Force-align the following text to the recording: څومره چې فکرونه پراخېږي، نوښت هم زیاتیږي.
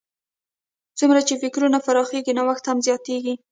څومره 0.99 1.19
چې 1.27 1.33
فکرونه 1.41 1.77
پراخېږي، 1.85 2.33
نوښت 2.37 2.65
هم 2.67 2.77
زیاتیږي. 2.87 3.33